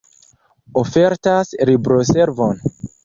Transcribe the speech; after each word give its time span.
Ofertas 0.83 1.53
libroservon. 1.71 2.65